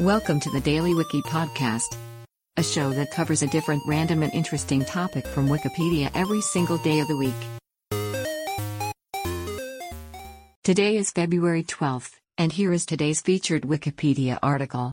Welcome 0.00 0.40
to 0.40 0.50
the 0.50 0.62
Daily 0.62 0.94
Wiki 0.94 1.20
Podcast, 1.20 1.94
a 2.56 2.62
show 2.62 2.88
that 2.88 3.10
covers 3.10 3.42
a 3.42 3.46
different 3.48 3.82
random 3.86 4.22
and 4.22 4.32
interesting 4.32 4.82
topic 4.82 5.26
from 5.26 5.46
Wikipedia 5.46 6.10
every 6.14 6.40
single 6.40 6.78
day 6.78 7.00
of 7.00 7.08
the 7.08 7.18
week. 7.18 7.34
Today 10.64 10.96
is 10.96 11.10
February 11.10 11.62
12th, 11.64 12.12
and 12.38 12.50
here 12.50 12.72
is 12.72 12.86
today's 12.86 13.20
featured 13.20 13.64
Wikipedia 13.64 14.38
article. 14.42 14.90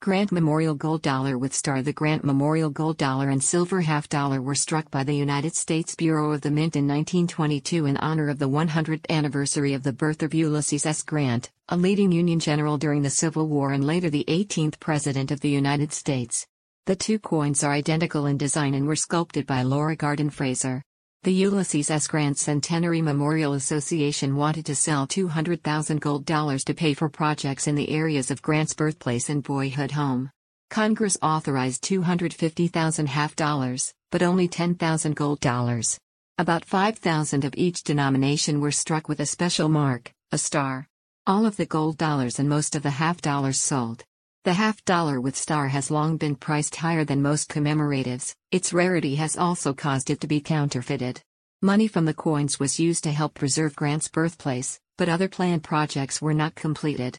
Grant 0.00 0.30
Memorial 0.30 0.76
Gold 0.76 1.02
Dollar 1.02 1.36
with 1.36 1.52
Star 1.52 1.82
The 1.82 1.92
Grant 1.92 2.22
Memorial 2.22 2.70
Gold 2.70 2.98
Dollar 2.98 3.30
and 3.30 3.42
Silver 3.42 3.80
Half 3.80 4.08
Dollar 4.08 4.40
were 4.40 4.54
struck 4.54 4.92
by 4.92 5.02
the 5.02 5.16
United 5.16 5.56
States 5.56 5.96
Bureau 5.96 6.30
of 6.30 6.40
the 6.40 6.52
Mint 6.52 6.76
in 6.76 6.86
1922 6.86 7.84
in 7.84 7.96
honor 7.96 8.28
of 8.28 8.38
the 8.38 8.48
100th 8.48 9.04
anniversary 9.10 9.74
of 9.74 9.82
the 9.82 9.92
birth 9.92 10.22
of 10.22 10.34
Ulysses 10.34 10.86
S. 10.86 11.02
Grant, 11.02 11.50
a 11.68 11.76
leading 11.76 12.12
Union 12.12 12.38
general 12.38 12.78
during 12.78 13.02
the 13.02 13.10
Civil 13.10 13.48
War 13.48 13.72
and 13.72 13.84
later 13.84 14.08
the 14.08 14.24
18th 14.28 14.78
President 14.78 15.32
of 15.32 15.40
the 15.40 15.50
United 15.50 15.92
States. 15.92 16.46
The 16.86 16.94
two 16.94 17.18
coins 17.18 17.64
are 17.64 17.72
identical 17.72 18.26
in 18.26 18.38
design 18.38 18.74
and 18.74 18.86
were 18.86 18.94
sculpted 18.94 19.48
by 19.48 19.62
Laura 19.62 19.96
Gardin 19.96 20.30
Fraser. 20.30 20.84
The 21.28 21.44
Ulysses 21.44 21.90
S. 21.90 22.06
Grant 22.06 22.38
Centenary 22.38 23.02
Memorial 23.02 23.52
Association 23.52 24.34
wanted 24.34 24.64
to 24.64 24.74
sell 24.74 25.06
200,000 25.06 26.00
gold 26.00 26.24
dollars 26.24 26.64
to 26.64 26.72
pay 26.72 26.94
for 26.94 27.10
projects 27.10 27.66
in 27.66 27.74
the 27.74 27.90
areas 27.90 28.30
of 28.30 28.40
Grant's 28.40 28.72
birthplace 28.72 29.28
and 29.28 29.42
boyhood 29.42 29.90
home. 29.90 30.30
Congress 30.70 31.18
authorized 31.20 31.82
250,000 31.82 33.08
half 33.08 33.36
dollars, 33.36 33.92
but 34.10 34.22
only 34.22 34.48
10,000 34.48 35.14
gold 35.14 35.40
dollars. 35.40 35.98
About 36.38 36.64
5,000 36.64 37.44
of 37.44 37.52
each 37.58 37.82
denomination 37.82 38.62
were 38.62 38.72
struck 38.72 39.06
with 39.06 39.20
a 39.20 39.26
special 39.26 39.68
mark, 39.68 40.10
a 40.32 40.38
star. 40.38 40.88
All 41.26 41.44
of 41.44 41.58
the 41.58 41.66
gold 41.66 41.98
dollars 41.98 42.38
and 42.38 42.48
most 42.48 42.74
of 42.74 42.82
the 42.82 42.96
half 43.02 43.20
dollars 43.20 43.60
sold. 43.60 44.02
The 44.48 44.54
half 44.54 44.82
dollar 44.86 45.20
with 45.20 45.36
star 45.36 45.68
has 45.68 45.90
long 45.90 46.16
been 46.16 46.34
priced 46.34 46.76
higher 46.76 47.04
than 47.04 47.20
most 47.20 47.50
commemoratives, 47.50 48.34
its 48.50 48.72
rarity 48.72 49.16
has 49.16 49.36
also 49.36 49.74
caused 49.74 50.08
it 50.08 50.22
to 50.22 50.26
be 50.26 50.40
counterfeited. 50.40 51.20
Money 51.60 51.86
from 51.86 52.06
the 52.06 52.14
coins 52.14 52.58
was 52.58 52.80
used 52.80 53.04
to 53.04 53.12
help 53.12 53.34
preserve 53.34 53.76
Grant's 53.76 54.08
birthplace, 54.08 54.80
but 54.96 55.06
other 55.06 55.28
planned 55.28 55.64
projects 55.64 56.22
were 56.22 56.32
not 56.32 56.54
completed. 56.54 57.18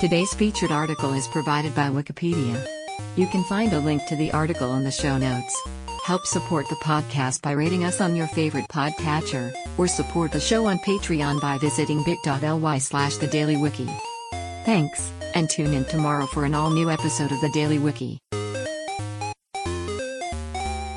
Today's 0.00 0.32
featured 0.32 0.72
article 0.72 1.12
is 1.12 1.28
provided 1.28 1.74
by 1.74 1.90
Wikipedia. 1.90 2.66
You 3.16 3.26
can 3.26 3.44
find 3.44 3.70
a 3.74 3.78
link 3.78 4.06
to 4.06 4.16
the 4.16 4.32
article 4.32 4.76
in 4.76 4.84
the 4.84 4.90
show 4.90 5.18
notes. 5.18 5.54
Help 6.06 6.24
support 6.24 6.66
the 6.70 6.76
podcast 6.76 7.42
by 7.42 7.50
rating 7.50 7.84
us 7.84 8.00
on 8.00 8.16
your 8.16 8.28
favorite 8.28 8.68
podcatcher, 8.68 9.52
or 9.76 9.86
support 9.86 10.32
the 10.32 10.40
show 10.40 10.64
on 10.64 10.78
Patreon 10.78 11.42
by 11.42 11.58
visiting 11.58 12.02
bit.ly 12.04 12.78
slash 12.78 13.16
the 13.18 13.26
Daily 13.26 13.58
Wiki. 13.58 13.90
Thanks, 14.64 15.12
and 15.34 15.50
tune 15.50 15.74
in 15.74 15.84
tomorrow 15.84 16.26
for 16.26 16.44
an 16.44 16.54
all 16.54 16.70
new 16.70 16.90
episode 16.90 17.32
of 17.32 17.40
the 17.40 17.50
Daily 17.50 17.78
Wiki. 17.78 18.23